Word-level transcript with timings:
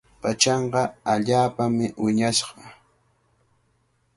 Pachanqa 0.21 0.81
allaapami 1.13 1.85
wiñashqa. 2.03 2.61